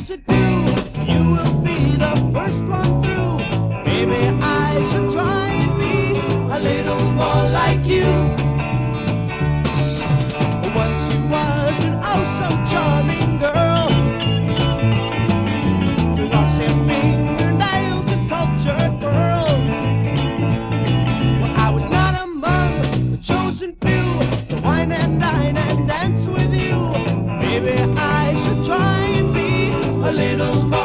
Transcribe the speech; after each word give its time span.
should 0.00 0.26
do. 0.26 0.59
Little 30.40 30.79